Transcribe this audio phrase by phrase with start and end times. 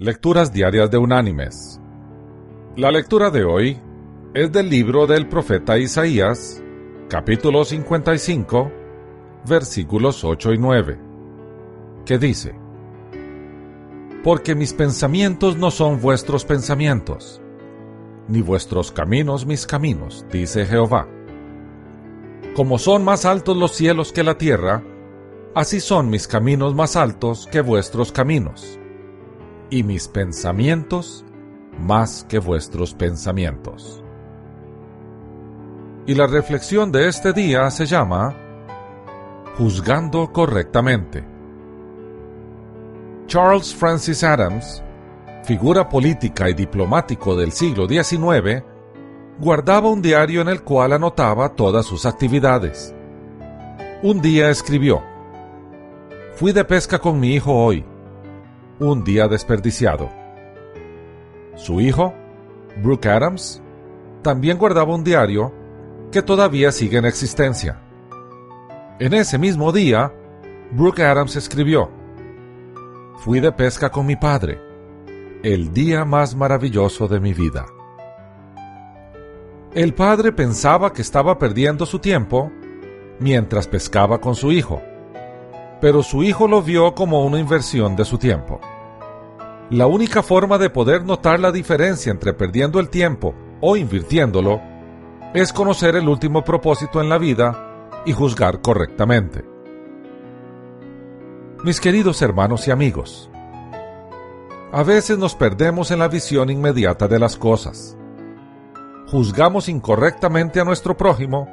[0.00, 1.80] Lecturas Diarias de Unánimes.
[2.76, 3.82] La lectura de hoy
[4.32, 6.62] es del libro del profeta Isaías,
[7.08, 8.70] capítulo 55,
[9.44, 11.00] versículos 8 y 9,
[12.06, 12.54] que dice,
[14.22, 17.42] Porque mis pensamientos no son vuestros pensamientos,
[18.28, 21.08] ni vuestros caminos mis caminos, dice Jehová.
[22.54, 24.80] Como son más altos los cielos que la tierra,
[25.56, 28.78] así son mis caminos más altos que vuestros caminos,
[29.70, 31.24] y mis pensamientos
[31.78, 34.02] más que vuestros pensamientos.
[36.06, 38.34] Y la reflexión de este día se llama
[39.56, 41.24] Juzgando correctamente.
[43.26, 44.82] Charles Francis Adams,
[45.44, 48.62] figura política y diplomático del siglo XIX,
[49.38, 52.94] guardaba un diario en el cual anotaba todas sus actividades.
[54.02, 55.02] Un día escribió,
[56.36, 57.84] Fui de pesca con mi hijo hoy.
[58.80, 60.08] Un día desperdiciado.
[61.56, 62.14] Su hijo,
[62.80, 63.60] Brooke Adams,
[64.22, 65.52] también guardaba un diario
[66.12, 67.80] que todavía sigue en existencia.
[69.00, 70.12] En ese mismo día,
[70.70, 71.90] Brooke Adams escribió,
[73.16, 74.60] Fui de pesca con mi padre,
[75.42, 77.66] el día más maravilloso de mi vida.
[79.74, 82.52] El padre pensaba que estaba perdiendo su tiempo
[83.18, 84.80] mientras pescaba con su hijo
[85.80, 88.60] pero su hijo lo vio como una inversión de su tiempo.
[89.70, 94.60] La única forma de poder notar la diferencia entre perdiendo el tiempo o invirtiéndolo
[95.34, 99.44] es conocer el último propósito en la vida y juzgar correctamente.
[101.64, 103.30] Mis queridos hermanos y amigos,
[104.72, 107.96] a veces nos perdemos en la visión inmediata de las cosas.
[109.08, 111.48] Juzgamos incorrectamente a nuestro prójimo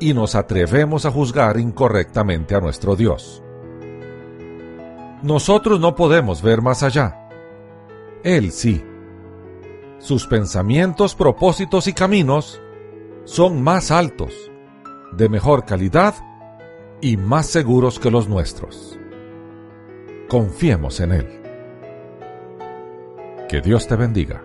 [0.00, 3.42] y nos atrevemos a juzgar incorrectamente a nuestro Dios.
[5.22, 7.28] Nosotros no podemos ver más allá.
[8.24, 8.82] Él sí.
[9.98, 12.60] Sus pensamientos, propósitos y caminos
[13.24, 14.50] son más altos,
[15.12, 16.14] de mejor calidad
[17.02, 18.98] y más seguros que los nuestros.
[20.28, 21.42] Confiemos en Él.
[23.48, 24.42] Que Dios te bendiga.